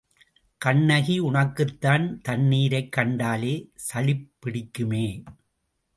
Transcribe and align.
கண்ணகி, 0.61 1.19
உனக்குத்தான் 1.19 2.21
தண்ணீரைக் 2.21 2.91
கண்டாலே 2.91 3.53
சளிப் 3.93 4.27
பிடிக்குமே! 4.45 5.05